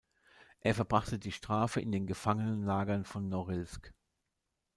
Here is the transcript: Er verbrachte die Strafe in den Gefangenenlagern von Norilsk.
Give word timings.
Er 0.61 0.73
verbrachte 0.73 1.19
die 1.19 1.31
Strafe 1.31 1.79
in 1.79 1.91
den 1.91 2.07
Gefangenenlagern 2.07 3.05
von 3.05 3.29
Norilsk. 3.29 3.93